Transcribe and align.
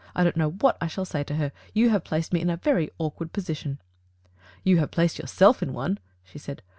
I 0.15 0.23
don't 0.23 0.35
know 0.35 0.49
what 0.49 0.79
I 0.81 0.87
shall 0.87 1.05
say 1.05 1.23
to 1.25 1.35
hen 1.35 1.51
You 1.75 1.89
have 1.89 2.03
placed 2.03 2.33
me 2.33 2.41
in 2.41 2.49
a 2.49 2.57
very 2.57 2.89
awkward 2.97 3.33
position." 3.33 3.79
"You 4.63 4.79
have 4.79 4.89
placed 4.89 5.19
yourself 5.19 5.61
in 5.61 5.73
one/' 5.73 5.99
she 6.23 6.39
said. 6.39 6.63